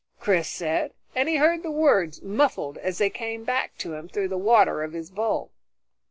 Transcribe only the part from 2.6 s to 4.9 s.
as they came back to him through the water